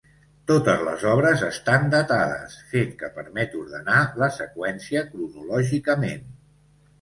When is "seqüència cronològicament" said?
4.39-6.27